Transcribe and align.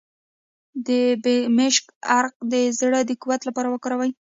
د 0.87 0.89
بیدمشک 1.23 1.85
عرق 2.17 2.35
د 2.53 2.55
زړه 2.79 2.99
د 3.05 3.11
قوت 3.21 3.41
لپاره 3.45 3.67
وکاروئ 3.71 4.11